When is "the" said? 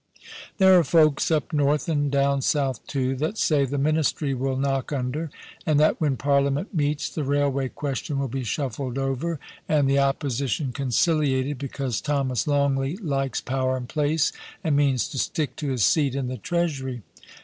3.65-3.77, 7.07-7.23, 9.87-9.99, 16.29-16.37